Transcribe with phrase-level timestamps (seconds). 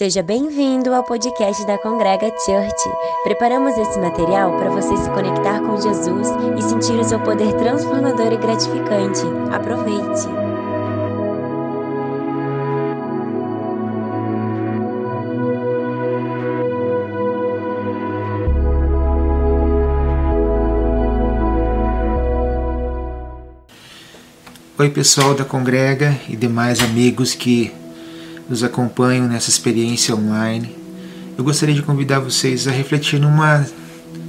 [0.00, 2.90] Seja bem-vindo ao podcast da Congrega Church.
[3.22, 6.26] Preparamos esse material para você se conectar com Jesus
[6.58, 9.20] e sentir o seu poder transformador e gratificante.
[9.52, 10.26] Aproveite!
[24.78, 27.78] Oi, pessoal da Congrega e demais amigos que
[28.50, 30.74] nos acompanham nessa experiência online.
[31.38, 33.64] Eu gostaria de convidar vocês a refletir numa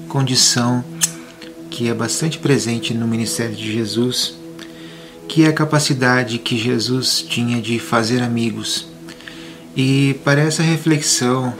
[0.07, 0.85] condição
[1.71, 4.35] que é bastante presente no ministério de Jesus,
[5.27, 8.88] que é a capacidade que Jesus tinha de fazer amigos.
[9.76, 11.51] E para essa reflexão,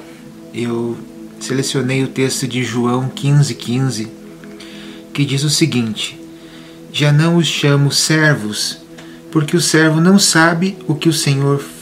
[0.54, 0.96] eu
[1.40, 4.08] selecionei o texto de João 15,15, 15,
[5.12, 6.20] que diz o seguinte:
[6.94, 8.78] Já não os chamo servos,
[9.32, 11.81] porque o servo não sabe o que o Senhor faz.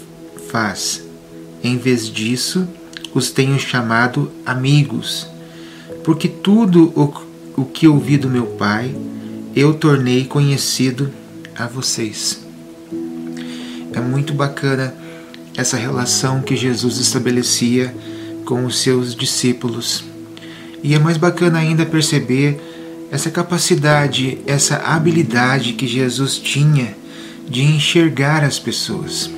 [1.63, 2.67] Em vez disso,
[3.13, 5.27] os tenho chamado amigos,
[6.03, 8.95] porque tudo o, o que ouvi do meu Pai
[9.55, 11.11] eu tornei conhecido
[11.55, 12.39] a vocês.
[13.93, 14.93] É muito bacana
[15.57, 17.93] essa relação que Jesus estabelecia
[18.45, 20.03] com os seus discípulos.
[20.81, 22.59] E é mais bacana ainda perceber
[23.11, 26.95] essa capacidade, essa habilidade que Jesus tinha
[27.49, 29.29] de enxergar as pessoas,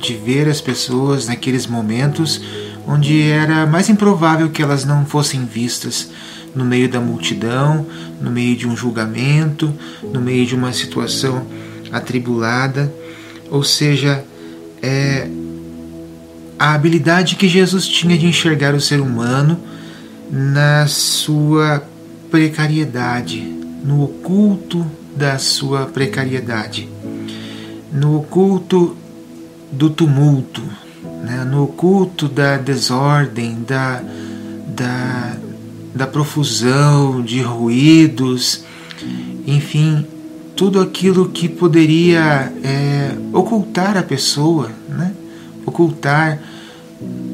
[0.00, 2.40] de ver as pessoas naqueles momentos
[2.86, 6.10] onde era mais improvável que elas não fossem vistas
[6.54, 7.86] no meio da multidão,
[8.20, 9.72] no meio de um julgamento,
[10.12, 11.46] no meio de uma situação
[11.92, 12.92] atribulada,
[13.50, 14.24] ou seja,
[14.82, 15.28] é
[16.58, 19.60] a habilidade que Jesus tinha de enxergar o ser humano
[20.30, 21.84] na sua
[22.30, 23.40] precariedade,
[23.84, 24.84] no oculto
[25.16, 26.88] da sua precariedade
[27.92, 28.96] no oculto
[29.72, 30.62] do tumulto,
[31.22, 31.44] né?
[31.44, 34.02] no oculto da desordem, da,
[34.68, 35.36] da,
[35.94, 38.64] da profusão de ruídos,
[39.46, 40.06] enfim,
[40.56, 45.12] tudo aquilo que poderia é, ocultar a pessoa, né?
[45.64, 46.38] ocultar,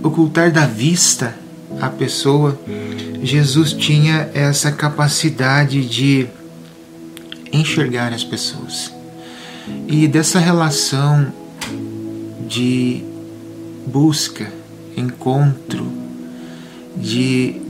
[0.02, 1.34] ocultar da vista
[1.80, 2.58] a pessoa.
[3.22, 6.28] Jesus tinha essa capacidade de
[7.52, 8.92] enxergar as pessoas.
[9.88, 11.32] E dessa relação
[12.46, 13.02] de
[13.86, 14.50] busca,
[14.96, 15.86] encontro,
[16.96, 17.60] de,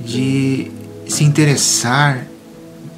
[0.00, 0.70] de
[1.06, 2.26] se interessar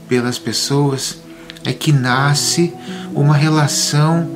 [0.08, 1.18] pelas pessoas,
[1.64, 2.72] é que nasce
[3.14, 4.28] uma relação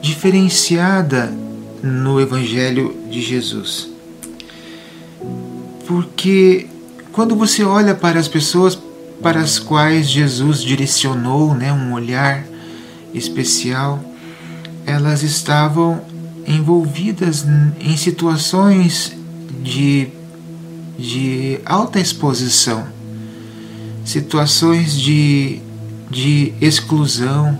[0.00, 1.32] diferenciada
[1.82, 3.88] no Evangelho de Jesus.
[5.86, 6.66] Porque
[7.12, 8.78] quando você olha para as pessoas
[9.22, 12.44] para as quais Jesus direcionou né, um olhar
[13.12, 14.02] especial,
[14.90, 16.02] elas estavam
[16.46, 17.46] envolvidas
[17.80, 19.16] em situações
[19.62, 20.08] de,
[20.98, 22.86] de alta exposição,
[24.04, 25.60] situações de,
[26.10, 27.56] de exclusão,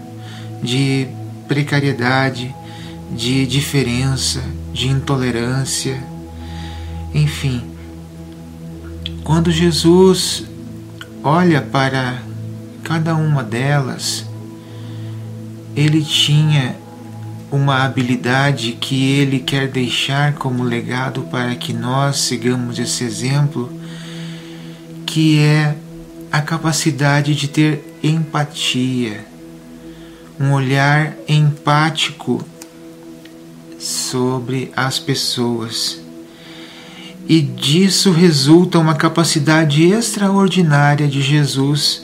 [0.61, 1.07] de
[1.47, 2.53] precariedade,
[3.13, 4.43] de diferença,
[4.73, 6.03] de intolerância,
[7.15, 7.63] enfim.
[9.23, 10.45] Quando Jesus
[11.23, 12.23] olha para
[12.83, 14.25] cada uma delas,
[15.77, 16.80] ele tinha
[17.50, 23.71] uma habilidade que ele quer deixar como legado para que nós sigamos esse exemplo,
[25.05, 25.75] que é
[26.31, 29.25] a capacidade de ter empatia,
[30.39, 32.43] um olhar empático
[33.78, 36.00] sobre as pessoas.
[37.28, 42.03] E disso resulta uma capacidade extraordinária de Jesus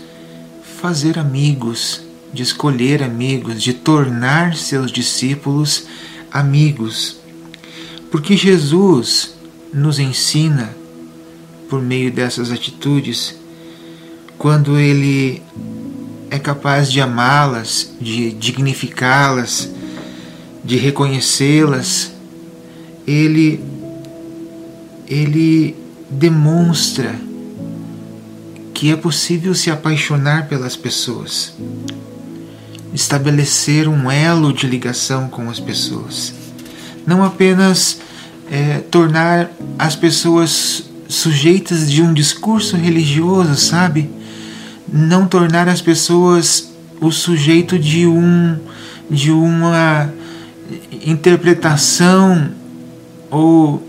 [0.81, 5.87] fazer amigos de escolher amigos, de tornar seus discípulos
[6.31, 7.17] amigos.
[8.11, 9.35] Porque Jesus
[9.73, 10.75] nos ensina,
[11.69, 13.35] por meio dessas atitudes,
[14.39, 15.43] quando Ele
[16.31, 19.71] é capaz de amá-las, de dignificá-las,
[20.65, 22.13] de reconhecê-las,
[23.07, 23.61] Ele,
[25.09, 25.75] Ele
[26.11, 27.15] demonstra
[28.75, 31.55] que é possível se apaixonar pelas pessoas
[32.97, 36.33] estabelecer um elo de ligação com as pessoas.
[37.07, 37.99] Não apenas
[38.51, 44.11] é, tornar as pessoas sujeitas de um discurso religioso, sabe?
[44.91, 48.59] Não tornar as pessoas o sujeito de um
[49.11, 50.11] de uma
[51.05, 52.51] interpretação
[53.31, 53.87] ou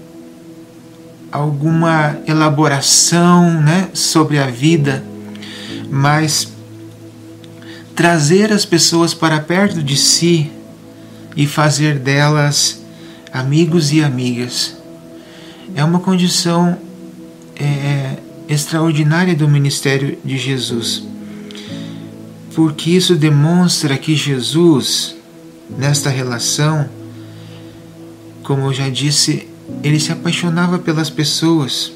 [1.31, 5.03] alguma elaboração, né, sobre a vida,
[5.89, 6.56] mas
[7.97, 10.51] trazer as pessoas para perto de si
[11.35, 12.79] e fazer delas
[13.33, 14.77] amigos e amigas,
[15.73, 16.77] é uma condição
[17.55, 18.17] é,
[18.47, 21.07] extraordinária do ministério de Jesus,
[22.53, 25.15] porque isso demonstra que Jesus,
[25.67, 26.87] nesta relação,
[28.43, 29.47] como eu já disse,
[29.83, 31.91] ele se apaixonava pelas pessoas,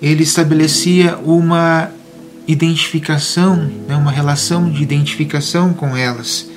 [0.00, 1.90] ele estabelecia uma
[2.48, 6.48] identificação, né, uma relação de identificação com elas.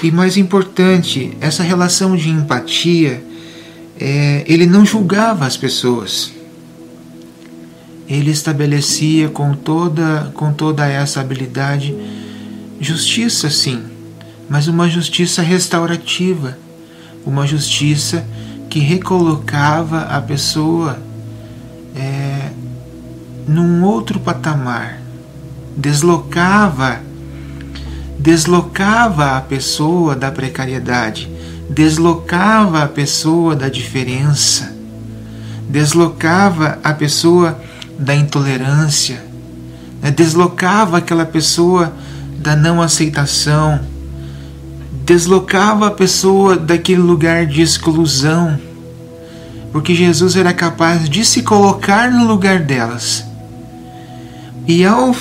[0.00, 3.22] E mais importante, essa relação de empatia,
[3.98, 6.32] é, ele não julgava as pessoas.
[8.08, 11.92] Ele estabelecia com toda, com toda essa habilidade
[12.80, 13.82] justiça, sim,
[14.48, 16.56] mas uma justiça restaurativa,
[17.24, 18.24] uma justiça
[18.70, 20.98] que recolocava a pessoa
[23.46, 25.00] num outro patamar,
[25.76, 27.00] deslocava,
[28.18, 31.30] deslocava a pessoa da precariedade,
[31.70, 34.74] deslocava a pessoa da diferença,
[35.68, 37.60] deslocava a pessoa
[37.98, 39.24] da intolerância,
[40.02, 40.10] né?
[40.10, 41.92] deslocava aquela pessoa
[42.38, 43.80] da não aceitação,
[45.04, 48.58] deslocava a pessoa daquele lugar de exclusão,
[49.72, 53.25] porque Jesus era capaz de se colocar no lugar delas.
[54.66, 55.14] E ao,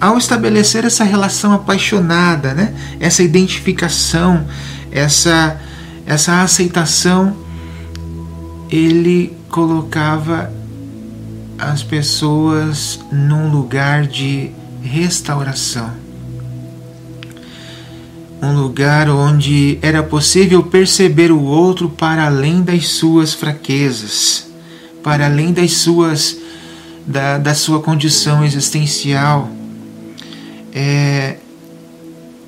[0.00, 2.74] ao estabelecer essa relação apaixonada, né?
[2.98, 4.46] essa identificação,
[4.90, 5.60] essa,
[6.06, 7.36] essa aceitação,
[8.70, 10.52] ele colocava
[11.58, 14.50] as pessoas num lugar de
[14.82, 15.90] restauração.
[18.40, 24.46] Um lugar onde era possível perceber o outro para além das suas fraquezas,
[25.02, 26.36] para além das suas
[27.08, 29.48] da, da sua condição existencial.
[30.74, 31.36] É,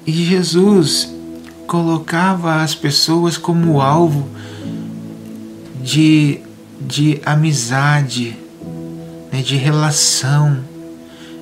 [0.06, 1.12] e Jesus
[1.66, 4.28] colocava as pessoas como alvo
[5.82, 6.40] de,
[6.78, 8.36] de amizade,
[9.32, 10.58] né, de relação.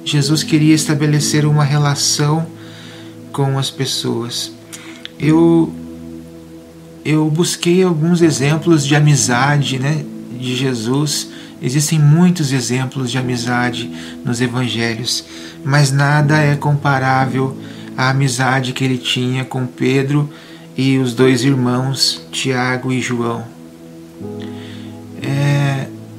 [0.05, 2.47] Jesus queria estabelecer uma relação
[3.32, 4.53] com as pessoas.
[5.19, 5.73] Eu
[7.05, 10.05] eu busquei alguns exemplos de amizade, né,
[10.38, 11.29] de Jesus.
[11.61, 13.91] Existem muitos exemplos de amizade
[14.25, 15.25] nos evangelhos,
[15.65, 17.57] mas nada é comparável
[17.97, 20.31] à amizade que ele tinha com Pedro
[20.77, 23.45] e os dois irmãos, Tiago e João.
[25.21, 25.58] É,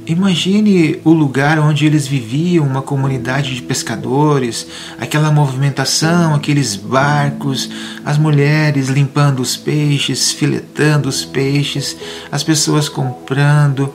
[0.10, 4.66] Imagine o lugar onde eles viviam, uma comunidade de pescadores,
[5.00, 7.70] aquela movimentação, aqueles barcos,
[8.04, 11.96] as mulheres limpando os peixes, filetando os peixes,
[12.32, 13.94] as pessoas comprando,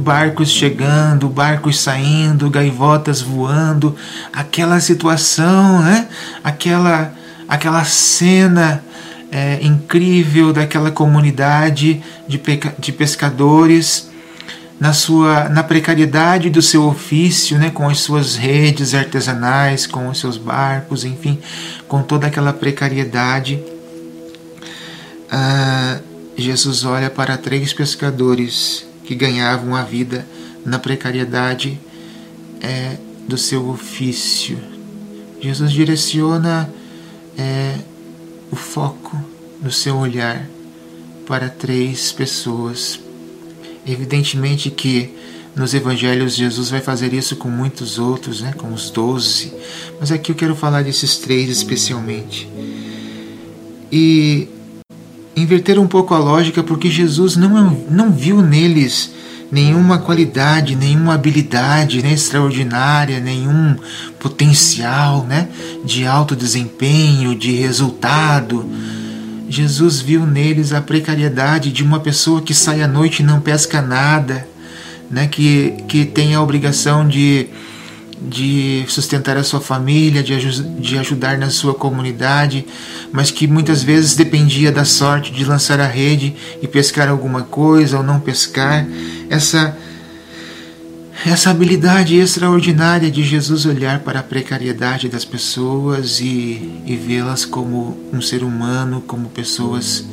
[0.00, 3.94] barcos chegando, barcos saindo, gaivotas voando,
[4.32, 6.08] aquela situação, né?
[6.42, 7.14] Aquela
[7.48, 8.82] aquela cena
[9.30, 12.40] é, incrível daquela comunidade de,
[12.80, 14.10] de pescadores
[14.82, 20.18] na sua na precariedade do seu ofício, né, com as suas redes artesanais, com os
[20.18, 21.38] seus barcos, enfim,
[21.86, 23.62] com toda aquela precariedade,
[25.30, 26.00] ah,
[26.36, 30.26] Jesus olha para três pescadores que ganhavam a vida
[30.66, 31.78] na precariedade
[32.60, 32.96] é,
[33.28, 34.58] do seu ofício.
[35.40, 36.68] Jesus direciona
[37.38, 37.76] é,
[38.50, 39.16] o foco
[39.60, 40.44] do seu olhar
[41.24, 42.98] para três pessoas
[43.86, 45.10] Evidentemente que
[45.54, 49.52] nos evangelhos Jesus vai fazer isso com muitos outros, né, com os doze,
[50.00, 52.48] mas aqui eu quero falar desses três especialmente.
[53.90, 54.48] E
[55.36, 59.12] inverter um pouco a lógica, porque Jesus não, não viu neles
[59.50, 63.76] nenhuma qualidade, nenhuma habilidade né, extraordinária, nenhum
[64.18, 65.48] potencial né,
[65.84, 68.66] de alto desempenho, de resultado
[69.52, 73.82] Jesus viu neles a precariedade de uma pessoa que sai à noite e não pesca
[73.82, 74.48] nada,
[75.10, 75.26] né?
[75.26, 77.48] que, que tem a obrigação de,
[78.18, 82.64] de sustentar a sua família, de, de ajudar na sua comunidade,
[83.12, 87.98] mas que muitas vezes dependia da sorte de lançar a rede e pescar alguma coisa
[87.98, 88.86] ou não pescar.
[89.28, 89.76] Essa
[91.26, 97.96] essa habilidade extraordinária de Jesus olhar para a precariedade das pessoas e, e vê-las como
[98.12, 100.04] um ser humano, como pessoas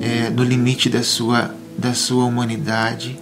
[0.00, 3.18] é, no limite da sua, da sua humanidade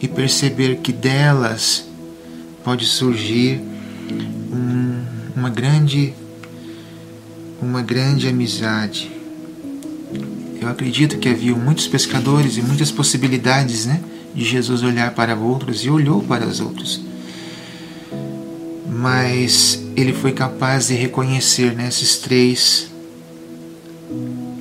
[0.00, 1.84] e perceber que delas
[2.62, 3.60] pode surgir
[4.52, 6.14] um, uma grande
[7.60, 9.10] uma grande amizade.
[10.60, 14.00] Eu acredito que havia muitos pescadores e muitas possibilidades, né?
[14.34, 17.00] De Jesus olhar para outros e olhou para os outros.
[18.88, 22.90] Mas ele foi capaz de reconhecer nesses três,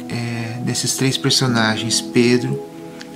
[0.10, 2.64] é, desses três personagens, Pedro,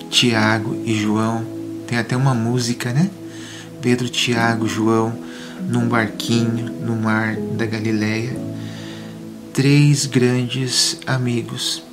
[0.09, 1.45] Tiago e João,
[1.87, 3.09] tem até uma música, né?
[3.81, 5.13] Pedro, Tiago, João,
[5.67, 8.35] num barquinho no mar da Galileia.
[9.53, 11.83] Três grandes amigos.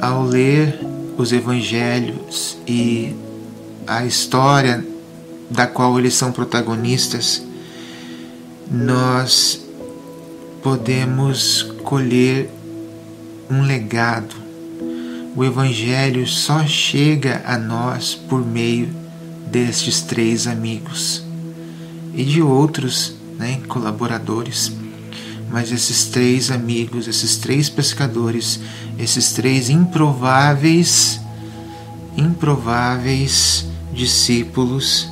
[0.00, 0.78] Ao ler
[1.20, 3.14] os evangelhos e
[3.86, 4.84] a história
[5.50, 7.42] da qual eles são protagonistas,
[8.70, 9.60] nós
[10.62, 12.48] podemos colher
[13.50, 14.34] um legado.
[15.34, 18.88] O Evangelho só chega a nós por meio
[19.50, 21.24] destes três amigos
[22.14, 24.72] e de outros né, colaboradores.
[25.50, 28.60] Mas esses três amigos, esses três pescadores,
[29.00, 31.20] esses três improváveis,
[32.16, 35.08] improváveis discípulos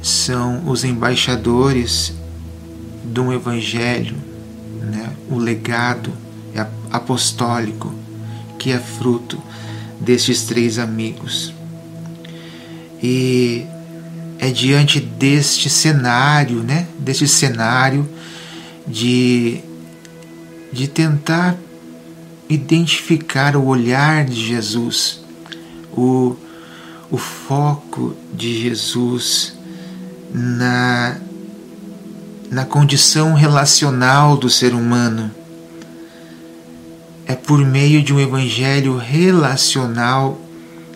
[0.00, 2.12] são os embaixadores
[3.04, 4.16] de um evangelho,
[4.80, 6.12] né, o legado
[6.90, 7.92] apostólico
[8.58, 9.42] que é fruto
[10.00, 11.52] destes três amigos.
[13.02, 13.66] E
[14.38, 18.08] é diante deste cenário, né, deste cenário
[18.86, 19.60] de,
[20.72, 21.56] de tentar
[22.50, 25.20] identificar o olhar de Jesus,
[25.92, 26.36] o,
[27.08, 29.54] o foco de Jesus
[30.34, 31.16] na,
[32.50, 35.30] na condição relacional do ser humano.
[37.24, 40.36] É por meio de um evangelho relacional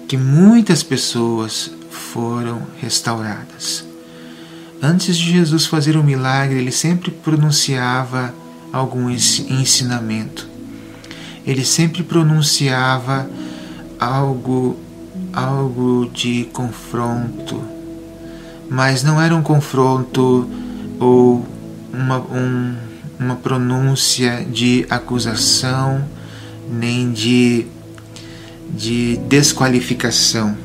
[0.08, 3.84] que muitas pessoas foram restauradas.
[4.82, 8.34] Antes de Jesus fazer um milagre, ele sempre pronunciava
[8.72, 10.53] algum ensinamento.
[11.46, 13.28] Ele sempre pronunciava
[13.98, 14.76] algo
[15.32, 17.60] algo de confronto,
[18.70, 20.48] mas não era um confronto
[21.00, 21.44] ou
[21.92, 22.74] uma, um,
[23.18, 26.04] uma pronúncia de acusação
[26.70, 27.66] nem de,
[28.70, 30.56] de desqualificação.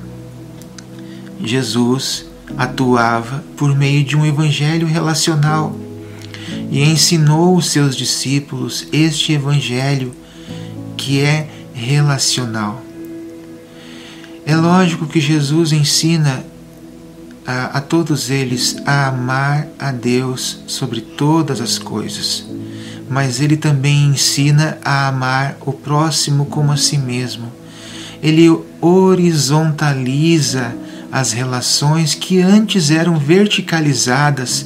[1.43, 2.25] Jesus
[2.57, 5.75] atuava por meio de um evangelho relacional
[6.69, 10.13] e ensinou os seus discípulos este evangelho
[11.09, 12.83] que é relacional.
[14.45, 16.45] É lógico que Jesus ensina
[17.47, 22.45] a, a todos eles a amar a Deus sobre todas as coisas,
[23.09, 27.51] mas ele também ensina a amar o próximo como a si mesmo.
[28.21, 28.47] Ele
[28.79, 30.75] horizontaliza
[31.11, 34.63] as relações que antes eram verticalizadas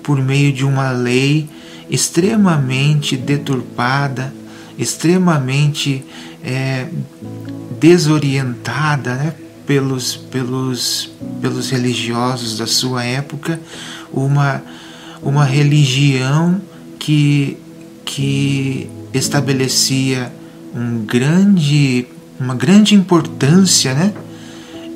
[0.00, 1.50] por meio de uma lei
[1.90, 4.32] extremamente deturpada,
[4.82, 6.04] extremamente
[6.42, 6.86] é,
[7.80, 9.34] desorientada né,
[9.66, 11.10] pelos, pelos,
[11.40, 13.60] pelos religiosos da sua época,
[14.12, 14.62] uma,
[15.22, 16.60] uma religião
[16.98, 17.56] que,
[18.04, 20.32] que estabelecia
[20.74, 22.06] um grande,
[22.38, 24.12] uma grande importância né,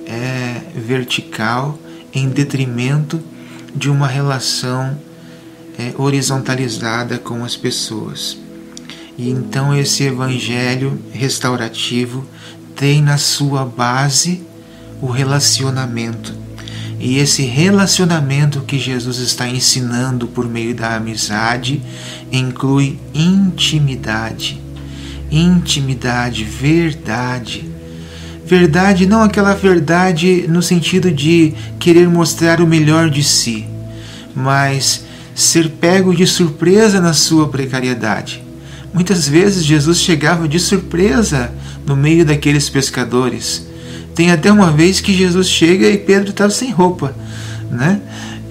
[0.07, 1.78] é, vertical
[2.12, 3.21] em detrimento
[3.75, 4.99] de uma relação
[5.78, 8.46] é, horizontalizada com as pessoas.
[9.19, 12.25] E então esse evangelho restaurativo
[12.75, 14.43] tem na sua base
[15.01, 16.35] o relacionamento.
[16.99, 21.83] E esse relacionamento que Jesus está ensinando por meio da amizade
[22.33, 24.61] inclui intimidade.
[25.31, 27.71] Intimidade, verdade.
[28.45, 33.67] Verdade não aquela verdade no sentido de querer mostrar o melhor de si,
[34.35, 35.05] mas
[35.35, 38.46] ser pego de surpresa na sua precariedade.
[38.97, 41.53] Muitas vezes Jesus chegava de surpresa
[41.87, 43.65] no meio daqueles pescadores
[44.17, 47.15] tem até uma vez que Jesus chega e Pedro estava sem roupa,
[47.71, 48.00] né?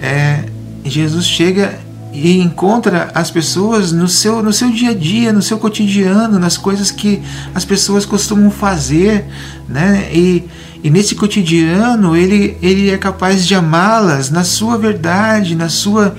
[0.00, 0.44] É,
[0.84, 1.76] Jesus chega
[2.12, 6.56] e encontra as pessoas no seu, no seu dia a dia, no seu cotidiano, nas
[6.56, 7.20] coisas que
[7.52, 9.24] as pessoas costumam fazer,
[9.68, 10.08] né?
[10.12, 10.44] E,
[10.84, 16.16] e nesse cotidiano ele, ele é capaz de amá-las na sua verdade, na sua,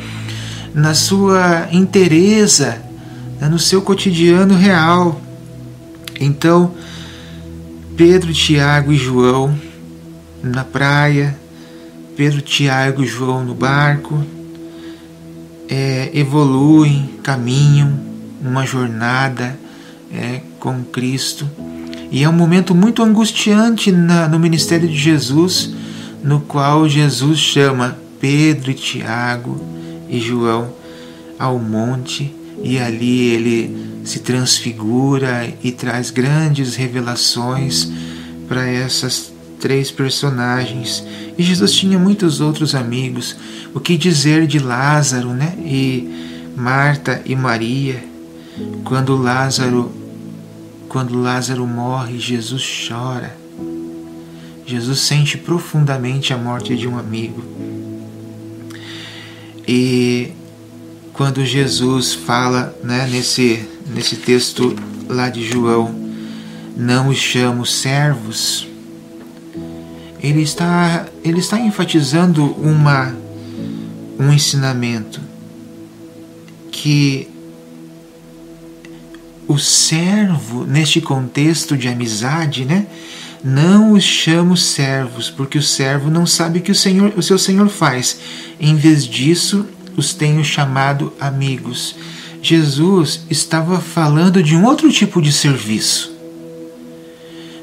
[0.75, 2.81] na sua inteireza,
[3.39, 3.47] né?
[3.47, 5.21] no seu cotidiano real.
[6.19, 6.73] Então,
[7.95, 9.57] Pedro, Tiago e João
[10.43, 11.37] na praia,
[12.15, 14.23] Pedro, Tiago e João no barco,
[15.69, 17.99] é, evoluem, caminham
[18.41, 19.57] uma jornada
[20.11, 21.49] é, com Cristo.
[22.09, 25.71] E é um momento muito angustiante na, no ministério de Jesus,
[26.23, 29.59] no qual Jesus chama Pedro, Tiago
[30.09, 30.69] e João
[31.37, 37.89] ao monte e ali ele se transfigura e traz grandes revelações
[38.47, 41.03] para essas três personagens.
[41.37, 43.35] E Jesus tinha muitos outros amigos.
[43.73, 45.53] O que dizer de Lázaro, né?
[45.59, 48.03] E Marta e Maria.
[48.83, 49.91] Quando Lázaro
[50.87, 53.35] quando Lázaro morre, Jesus chora.
[54.65, 57.43] Jesus sente profundamente a morte de um amigo.
[59.67, 60.31] E
[61.17, 64.75] quando Jesus fala né, nesse, nesse texto
[65.09, 65.93] lá de João,
[66.77, 68.67] não os chamo servos,
[70.21, 73.15] ele está, ele está enfatizando uma,
[74.19, 75.19] um ensinamento
[76.71, 77.27] que
[79.47, 82.85] o servo, neste contexto de amizade, né,
[83.43, 87.39] não os chamo servos, porque o servo não sabe o que o, senhor, o seu
[87.39, 88.19] senhor faz.
[88.59, 89.65] Em vez disso,
[89.97, 91.95] os tenho chamado amigos.
[92.41, 96.15] Jesus estava falando de um outro tipo de serviço.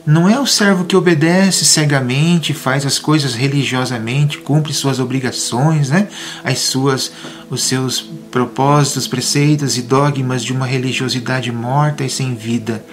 [0.06, 6.08] Não é o servo que obedece cegamente, faz as coisas religiosamente, cumpre suas obrigações, né?
[6.42, 7.10] As suas,
[7.48, 12.84] os seus propósitos, preceitos e dogmas de uma religiosidade morta e sem vida.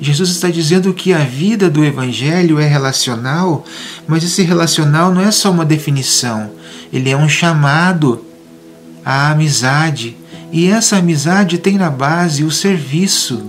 [0.00, 3.64] Jesus está dizendo que a vida do Evangelho é relacional,
[4.08, 6.50] mas esse relacional não é só uma definição,
[6.92, 8.31] ele é um chamado
[9.04, 10.16] à amizade.
[10.50, 13.42] E essa amizade tem na base o serviço.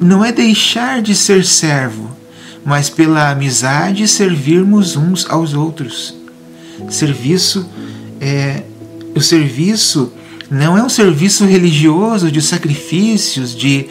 [0.00, 2.10] Não é deixar de ser servo,
[2.64, 6.14] mas pela amizade servirmos uns aos outros.
[6.88, 7.68] Serviço
[8.20, 8.62] é
[9.14, 10.12] o serviço
[10.50, 13.86] não é um serviço religioso de sacrifícios, de,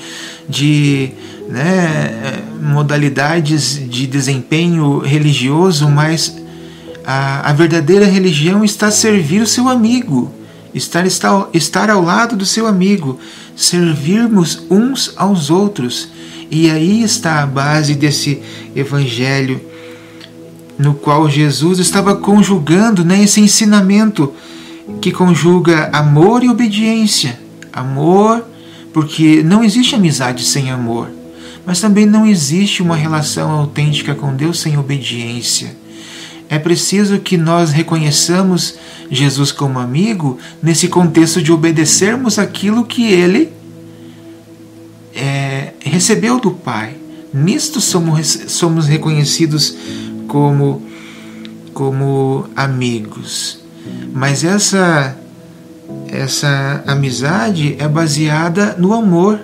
[0.49, 1.11] de
[1.47, 6.35] né, modalidades de desempenho religioso, mas
[7.05, 10.31] a, a verdadeira religião está a servir o seu amigo,
[10.73, 13.19] estar, estar, estar ao lado do seu amigo,
[13.55, 16.09] servirmos uns aos outros.
[16.49, 18.41] E aí está a base desse
[18.75, 19.59] evangelho
[20.77, 24.33] no qual Jesus estava conjugando né, esse ensinamento
[25.01, 27.39] que conjuga amor e obediência.
[27.73, 28.45] Amor,
[28.93, 31.09] porque não existe amizade sem amor.
[31.65, 35.75] Mas também não existe uma relação autêntica com Deus sem obediência.
[36.49, 38.75] É preciso que nós reconheçamos
[39.11, 43.51] Jesus como amigo nesse contexto de obedecermos aquilo que ele
[45.13, 46.95] é, recebeu do Pai.
[47.33, 49.75] Nisto somos, somos reconhecidos
[50.27, 50.81] como,
[51.73, 53.59] como amigos.
[54.13, 55.17] Mas essa,
[56.07, 59.39] essa amizade é baseada no amor.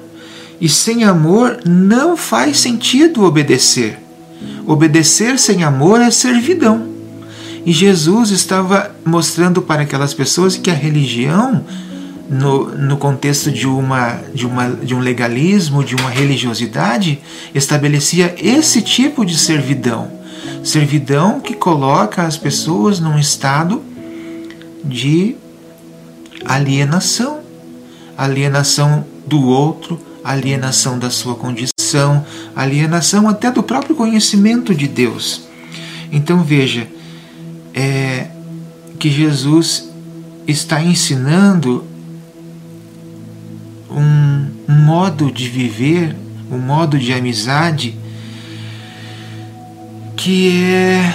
[0.61, 3.99] E sem amor não faz sentido obedecer.
[4.65, 6.92] Obedecer sem amor é servidão.
[7.65, 11.65] E Jesus estava mostrando para aquelas pessoas que a religião,
[12.29, 17.21] no, no contexto de, uma, de, uma, de um legalismo, de uma religiosidade,
[17.53, 20.11] estabelecia esse tipo de servidão.
[20.63, 23.81] Servidão que coloca as pessoas num estado
[24.83, 25.35] de
[26.45, 27.43] alienação
[28.17, 35.41] alienação do outro, alienação da sua condição, alienação até do próprio conhecimento de Deus.
[36.11, 36.87] Então veja,
[37.73, 38.27] é,
[38.99, 39.89] que Jesus
[40.47, 41.83] está ensinando
[43.89, 46.15] um, um modo de viver,
[46.51, 47.97] um modo de amizade
[50.15, 51.13] que é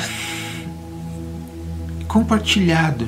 [2.06, 3.06] compartilhado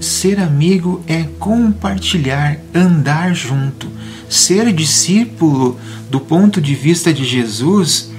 [0.00, 3.90] Ser amigo é compartilhar, andar junto.
[4.28, 5.78] Ser discípulo,
[6.10, 8.10] do ponto de vista de Jesus,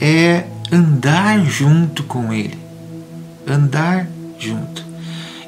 [0.00, 2.58] é andar junto com Ele.
[3.46, 4.08] Andar
[4.38, 4.82] junto.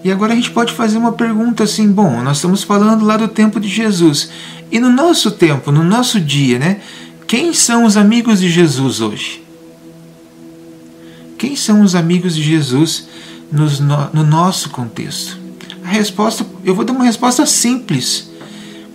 [0.05, 3.27] E agora a gente pode fazer uma pergunta assim: bom, nós estamos falando lá do
[3.27, 4.29] tempo de Jesus.
[4.71, 6.81] E no nosso tempo, no nosso dia, né?
[7.27, 9.43] Quem são os amigos de Jesus hoje?
[11.39, 13.09] Quem são os amigos de Jesus
[13.51, 13.67] no,
[14.13, 15.39] no nosso contexto?
[15.83, 18.31] A resposta, eu vou dar uma resposta simples,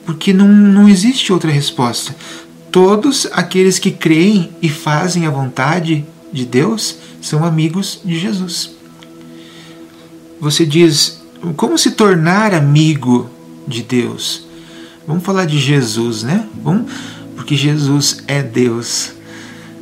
[0.06, 2.16] porque não, não existe outra resposta.
[2.72, 8.72] Todos aqueles que creem e fazem a vontade de Deus são amigos de Jesus.
[10.40, 11.22] Você diz,
[11.56, 13.30] como se tornar amigo
[13.68, 14.48] de Deus?
[15.06, 16.48] Vamos falar de Jesus, né?
[16.64, 16.92] Vamos,
[17.36, 19.12] porque Jesus é Deus.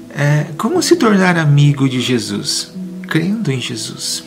[0.09, 2.71] É, como se tornar amigo de Jesus?
[3.07, 4.23] Crendo em Jesus.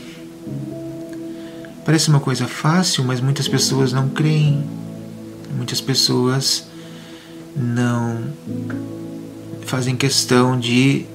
[1.84, 4.64] Parece uma coisa fácil, mas muitas pessoas não creem.
[5.56, 6.64] Muitas pessoas
[7.56, 8.20] não
[9.66, 11.06] fazem questão de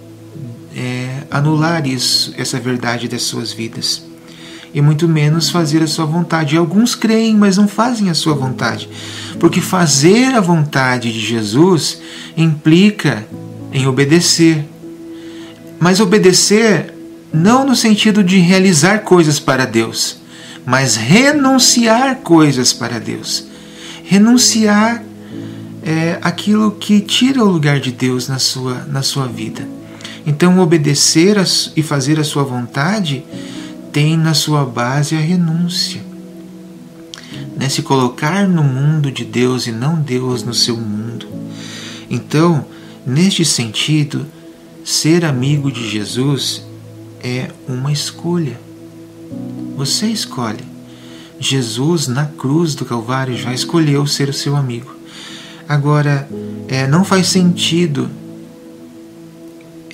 [0.75, 4.03] é, anular isso, essa verdade das suas vidas.
[4.73, 6.57] E muito menos fazer a sua vontade.
[6.57, 8.89] Alguns creem, mas não fazem a sua vontade.
[9.39, 12.01] Porque fazer a vontade de Jesus
[12.35, 13.25] implica
[13.71, 14.65] em obedecer.
[15.79, 16.93] Mas obedecer
[17.33, 20.25] não no sentido de realizar coisas para Deus
[20.65, 23.45] mas renunciar coisas para Deus.
[24.03, 25.03] Renunciar
[25.83, 29.67] é, aquilo que tira o lugar de Deus na sua, na sua vida.
[30.25, 31.37] Então, obedecer
[31.75, 33.23] e fazer a sua vontade
[33.91, 36.01] tem na sua base a renúncia.
[37.55, 37.69] Né?
[37.69, 41.27] Se colocar no mundo de Deus e não Deus no seu mundo.
[42.09, 42.65] Então,
[43.05, 44.25] neste sentido,
[44.83, 46.63] ser amigo de Jesus
[47.23, 48.59] é uma escolha.
[49.77, 50.63] Você escolhe.
[51.39, 54.93] Jesus, na cruz do Calvário, já escolheu ser o seu amigo.
[55.67, 56.27] Agora,
[56.67, 58.09] é, não faz sentido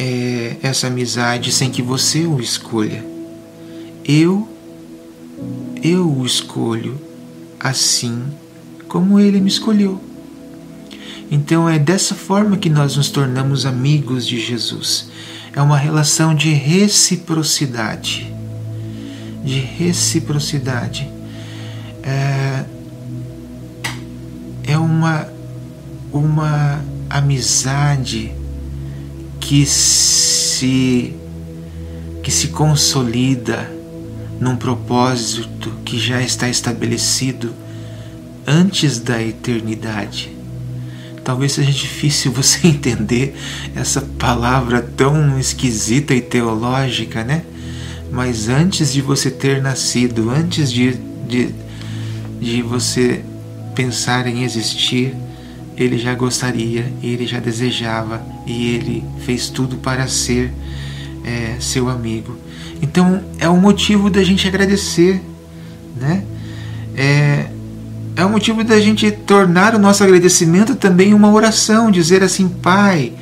[0.01, 3.05] é, essa amizade sem que você o escolha.
[4.03, 4.49] Eu,
[5.83, 6.99] eu o escolho
[7.59, 8.23] assim
[8.87, 10.01] como ele me escolheu.
[11.29, 15.07] Então é dessa forma que nós nos tornamos amigos de Jesus.
[15.55, 18.33] É uma relação de reciprocidade.
[19.45, 21.07] De reciprocidade.
[22.01, 22.65] É,
[24.63, 25.27] é uma,
[26.11, 28.40] uma amizade
[29.51, 31.13] que se,
[32.23, 33.69] que se consolida
[34.39, 37.53] num propósito que já está estabelecido
[38.47, 40.31] antes da eternidade.
[41.21, 43.35] Talvez seja difícil você entender
[43.75, 47.43] essa palavra tão esquisita e teológica, né?
[48.09, 50.93] Mas antes de você ter nascido, antes de,
[51.27, 51.49] de,
[52.39, 53.21] de você
[53.75, 55.13] pensar em existir,
[55.77, 60.51] ele já gostaria, ele já desejava e ele fez tudo para ser
[61.23, 62.37] é, seu amigo.
[62.81, 65.21] Então é um motivo da gente agradecer,
[65.95, 66.23] né?
[66.95, 67.47] É,
[68.15, 73.13] é um motivo da gente tornar o nosso agradecimento também uma oração, dizer assim, Pai,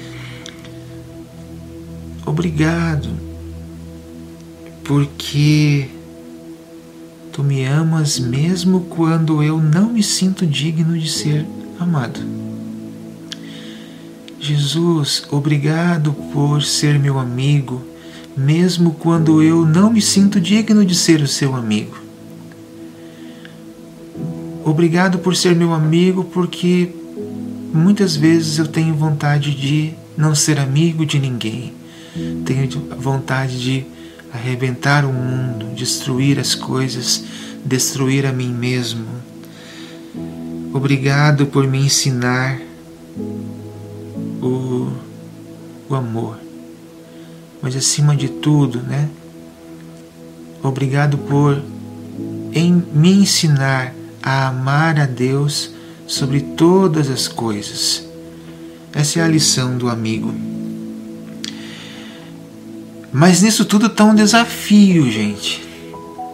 [2.25, 3.09] obrigado,
[4.83, 5.87] porque
[7.31, 11.45] tu me amas mesmo quando eu não me sinto digno de ser
[11.79, 12.19] amado.
[14.39, 17.89] Jesus, obrigado por ser meu amigo
[18.39, 21.97] mesmo quando eu não me sinto digno de ser o seu amigo.
[24.63, 26.89] Obrigado por ser meu amigo, porque
[27.73, 31.73] muitas vezes eu tenho vontade de não ser amigo de ninguém.
[32.45, 33.85] Tenho vontade de
[34.33, 37.23] arrebentar o mundo, destruir as coisas,
[37.65, 39.05] destruir a mim mesmo.
[40.73, 42.59] Obrigado por me ensinar
[44.41, 44.91] o,
[45.89, 46.49] o amor
[47.61, 49.09] mas acima de tudo, né?
[50.63, 51.61] Obrigado por
[52.53, 55.71] em me ensinar a amar a Deus
[56.07, 58.07] sobre todas as coisas.
[58.93, 60.33] Essa é a lição do amigo.
[63.11, 65.67] Mas nisso tudo está um desafio, gente.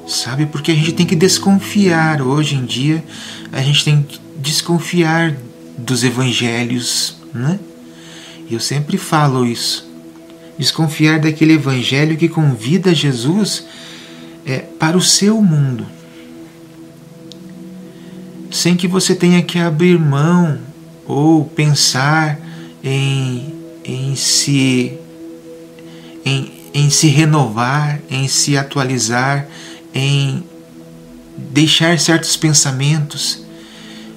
[0.07, 0.45] Sabe?
[0.45, 2.21] Porque a gente tem que desconfiar.
[2.21, 3.03] Hoje em dia,
[3.51, 4.05] a gente tem
[4.37, 5.35] desconfiar
[5.77, 7.59] dos evangelhos, né?
[8.49, 9.95] Eu sempre falo isso
[10.57, 13.65] desconfiar daquele evangelho que convida Jesus
[14.45, 15.85] é, para o seu mundo,
[18.51, 20.59] sem que você tenha que abrir mão
[21.05, 22.39] ou pensar
[22.83, 24.97] em, em se
[26.23, 29.47] em, em se renovar, em se atualizar,
[29.93, 30.43] em
[31.37, 33.44] deixar certos pensamentos.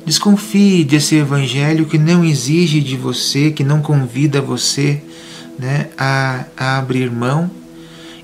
[0.08, 5.02] Desconfie desse evangelho que não exige de você, que não convida você
[5.58, 7.50] né, a, a abrir mão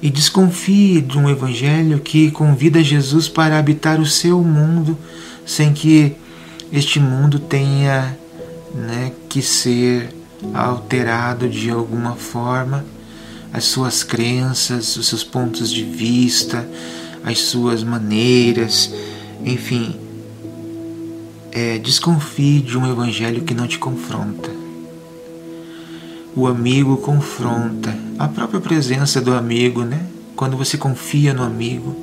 [0.01, 4.97] e desconfie de um evangelho que convida Jesus para habitar o seu mundo
[5.45, 6.17] sem que
[6.73, 8.17] este mundo tenha
[8.75, 10.09] né, que ser
[10.55, 12.83] alterado de alguma forma,
[13.53, 16.67] as suas crenças, os seus pontos de vista,
[17.23, 18.91] as suas maneiras,
[19.45, 20.04] enfim.
[21.55, 24.65] É, desconfie de um evangelho que não te confronta
[26.37, 27.97] o amigo confronta.
[28.19, 30.05] A própria presença do amigo, né?
[30.35, 31.95] Quando você confia no amigo,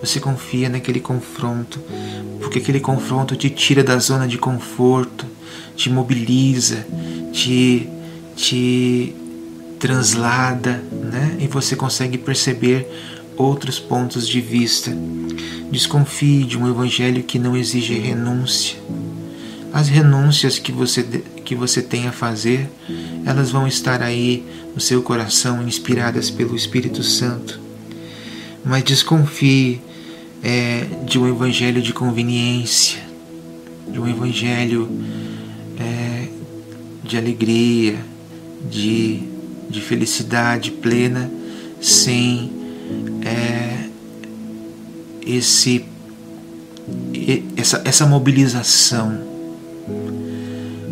[0.00, 1.80] você confia naquele confronto,
[2.40, 5.26] porque aquele confronto te tira da zona de conforto,
[5.74, 6.86] te mobiliza,
[7.32, 7.88] te,
[8.36, 9.16] te
[9.80, 11.36] translada, né?
[11.40, 12.88] E você consegue perceber
[13.36, 14.92] outros pontos de vista.
[15.70, 18.76] Desconfie de um evangelho que não exige renúncia.
[19.72, 21.02] As renúncias que você,
[21.44, 22.68] que você tem a fazer
[23.24, 27.60] elas vão estar aí no seu coração, inspiradas pelo Espírito Santo.
[28.64, 29.80] Mas desconfie
[30.42, 33.00] é, de um evangelho de conveniência,
[33.88, 34.88] de um evangelho
[35.78, 36.28] é,
[37.04, 37.96] de alegria,
[38.70, 39.22] de,
[39.68, 41.30] de felicidade plena,
[41.80, 42.50] sem
[43.24, 43.88] é,
[45.26, 45.84] esse,
[47.56, 49.20] essa, essa mobilização.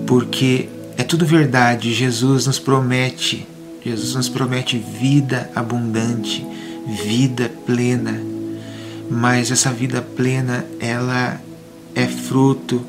[0.07, 1.93] Porque é tudo verdade.
[1.93, 3.47] Jesus nos promete
[3.85, 6.47] Jesus nos promete vida abundante,
[7.03, 8.21] vida plena.
[9.11, 11.41] Mas essa vida plena, ela
[11.95, 12.85] é fruto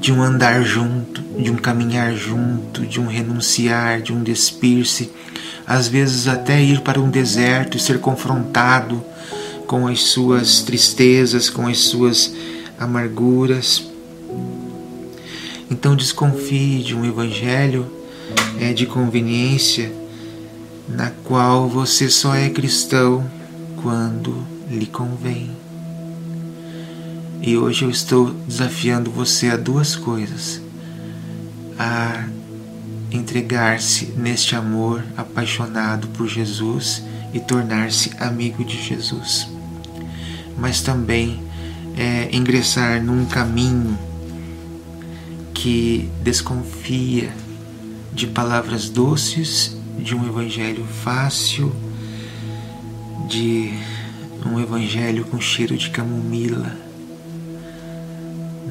[0.00, 5.10] de um andar junto, de um caminhar junto, de um renunciar, de um despir-se,
[5.66, 9.02] às vezes até ir para um deserto e ser confrontado
[9.66, 12.32] com as suas tristezas, com as suas
[12.78, 13.84] amarguras.
[15.70, 17.90] Então desconfie de um evangelho
[18.60, 19.92] é, de conveniência
[20.88, 23.28] na qual você só é cristão
[23.82, 25.50] quando lhe convém.
[27.40, 30.60] E hoje eu estou desafiando você a duas coisas:
[31.78, 32.26] a
[33.16, 39.48] entregar-se neste amor apaixonado por Jesus e tornar-se amigo de Jesus,
[40.58, 41.40] mas também
[41.96, 43.96] é, ingressar num caminho
[45.52, 47.32] que desconfia
[48.12, 51.72] de palavras doces, de um evangelho fácil,
[53.28, 53.72] de
[54.44, 56.76] um evangelho com cheiro de camomila,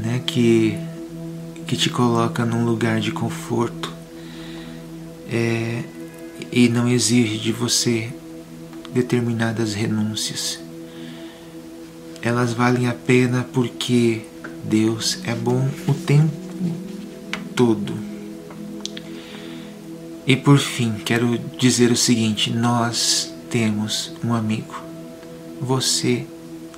[0.01, 0.77] né, que,
[1.65, 3.92] que te coloca num lugar de conforto
[5.29, 5.83] é,
[6.51, 8.09] e não exige de você
[8.93, 10.59] determinadas renúncias.
[12.21, 14.21] Elas valem a pena porque
[14.63, 16.31] Deus é bom o tempo
[17.55, 17.93] todo.
[20.25, 24.81] E por fim, quero dizer o seguinte: nós temos um amigo.
[25.59, 26.25] Você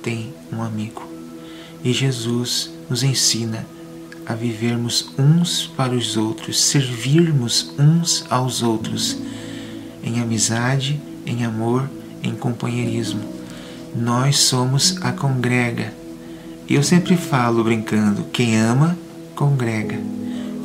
[0.02, 1.06] tem um amigo.
[1.84, 3.66] E Jesus nos ensina
[4.26, 9.16] a vivermos uns para os outros, servirmos uns aos outros,
[10.02, 11.88] em amizade, em amor,
[12.22, 13.20] em companheirismo.
[13.94, 15.92] Nós somos a congrega.
[16.68, 18.98] E eu sempre falo brincando: quem ama,
[19.34, 19.98] congrega.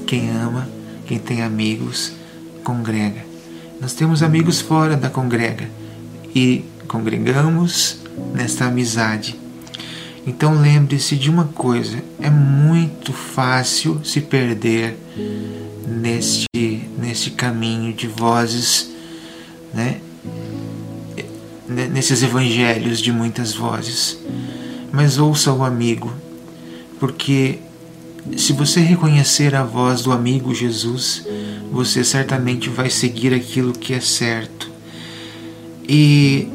[0.07, 0.67] Quem ama,
[1.05, 2.11] quem tem amigos,
[2.63, 3.23] congrega.
[3.79, 5.69] Nós temos amigos fora da congrega
[6.35, 7.97] e congregamos
[8.33, 9.40] nesta amizade.
[10.25, 14.97] Então lembre-se de uma coisa: é muito fácil se perder
[15.87, 16.47] neste,
[16.97, 18.89] neste caminho de vozes,
[19.73, 19.99] né?
[21.67, 24.17] nesses evangelhos de muitas vozes.
[24.91, 26.11] Mas ouça o amigo,
[26.99, 27.59] porque
[28.37, 31.25] se você reconhecer a voz do amigo Jesus,
[31.71, 34.69] você certamente vai seguir aquilo que é certo.
[35.87, 36.47] E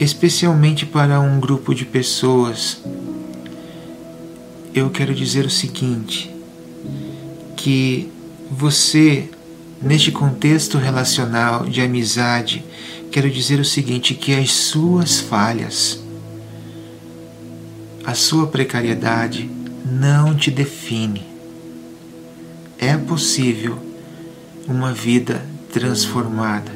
[0.00, 2.82] especialmente para um grupo de pessoas,
[4.74, 6.34] eu quero dizer o seguinte:
[7.54, 8.10] que
[8.50, 9.28] você,
[9.80, 12.64] neste contexto relacional de amizade,
[13.12, 16.00] quero dizer o seguinte: que as suas falhas,
[18.02, 19.50] a sua precariedade
[19.84, 21.28] não te define.
[22.78, 23.78] É possível
[24.66, 26.72] uma vida transformada.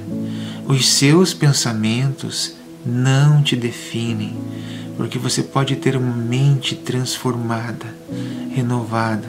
[0.66, 2.54] Os seus pensamentos
[2.84, 4.36] não te definem,
[4.96, 7.86] porque você pode ter uma mente transformada,
[8.50, 9.28] renovada.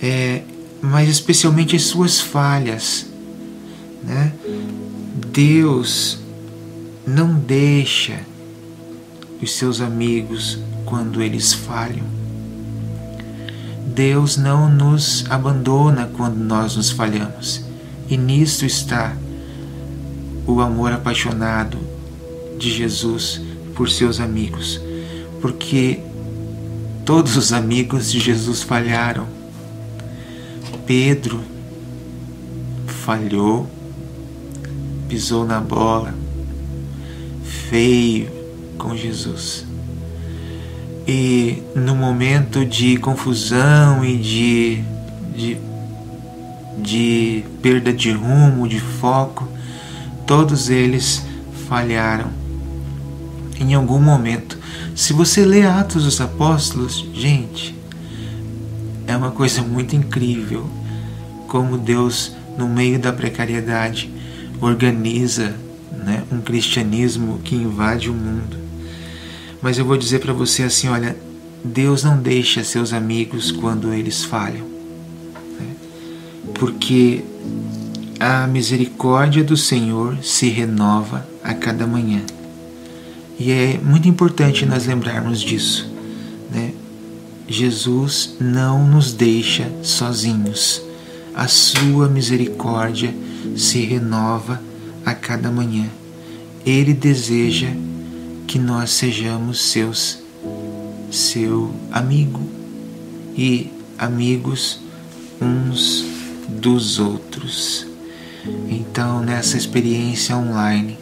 [0.00, 0.42] É,
[0.80, 3.06] mas especialmente as suas falhas.
[4.02, 4.32] Né?
[5.32, 6.18] Deus
[7.06, 8.20] não deixa
[9.42, 12.04] os seus amigos quando eles falham.
[13.86, 17.64] Deus não nos abandona quando nós nos falhamos.
[18.08, 19.14] E nisto está
[20.46, 21.89] o amor apaixonado
[22.60, 23.40] de Jesus
[23.74, 24.78] por seus amigos,
[25.40, 26.00] porque
[27.06, 29.26] todos os amigos de Jesus falharam.
[30.86, 31.40] Pedro
[32.86, 33.66] falhou,
[35.08, 36.14] pisou na bola,
[37.70, 38.30] feio
[38.76, 39.64] com Jesus.
[41.08, 44.84] E no momento de confusão e de,
[45.34, 45.58] de,
[46.78, 49.48] de perda de rumo, de foco,
[50.26, 51.22] todos eles
[51.68, 52.39] falharam
[53.60, 54.58] em algum momento.
[54.96, 57.76] Se você lê Atos dos Apóstolos, gente,
[59.06, 60.68] é uma coisa muito incrível
[61.46, 64.10] como Deus, no meio da precariedade,
[64.60, 65.54] organiza
[65.92, 68.56] né, um cristianismo que invade o mundo.
[69.60, 71.16] Mas eu vou dizer para você assim: olha,
[71.62, 74.64] Deus não deixa seus amigos quando eles falham,
[75.58, 75.74] né?
[76.54, 77.22] porque
[78.18, 82.22] a misericórdia do Senhor se renova a cada manhã.
[83.40, 85.90] E é muito importante nós lembrarmos disso.
[86.52, 86.74] Né?
[87.48, 90.82] Jesus não nos deixa sozinhos.
[91.34, 93.14] A sua misericórdia
[93.56, 94.62] se renova
[95.06, 95.86] a cada manhã.
[96.66, 97.68] Ele deseja
[98.46, 100.18] que nós sejamos seus
[101.10, 102.40] seu amigo
[103.34, 104.80] e amigos
[105.40, 106.04] uns
[106.46, 107.86] dos outros.
[108.68, 110.98] Então, nessa experiência online,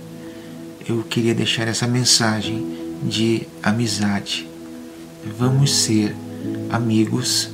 [0.89, 2.67] eu queria deixar essa mensagem
[3.03, 4.49] de amizade.
[5.39, 6.17] Vamos ser
[6.71, 7.51] amigos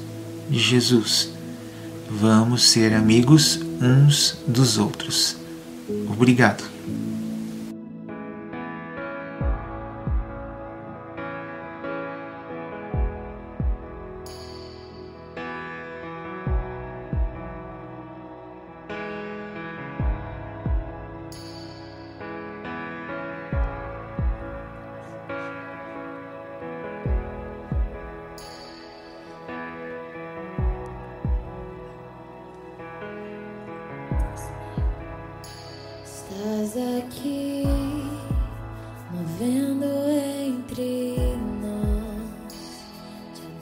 [0.48, 1.30] de Jesus.
[2.08, 5.36] Vamos ser amigos uns dos outros.
[6.08, 6.62] Obrigado.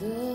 [0.03, 0.32] the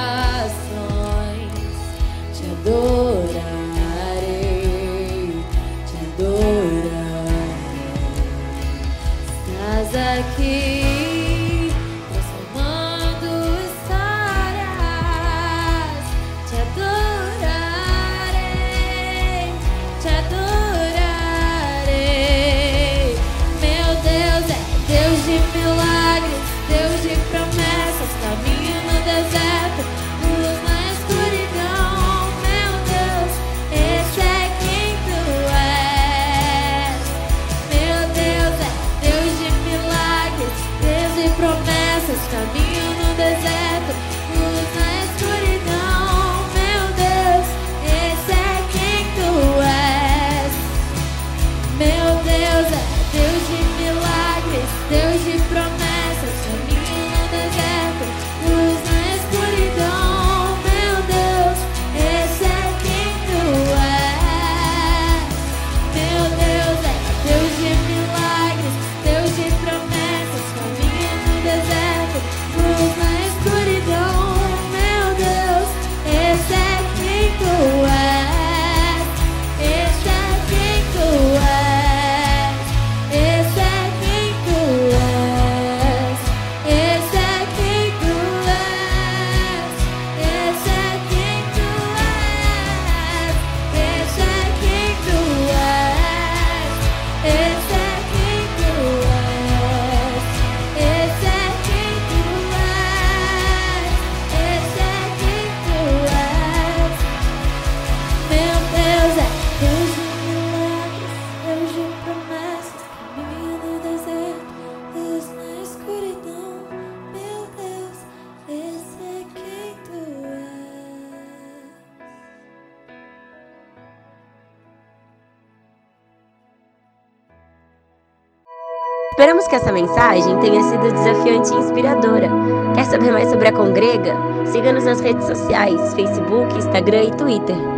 [129.47, 132.29] Esperamos que essa mensagem tenha sido desafiante e inspiradora.
[132.75, 134.17] Quer saber mais sobre a Congrega?
[134.47, 137.76] Siga-nos nas redes sociais, Facebook, Instagram e Twitter.